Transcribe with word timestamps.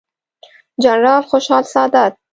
جنرال 0.81 1.21
خوشحال 1.21 1.63
سادات، 1.63 2.17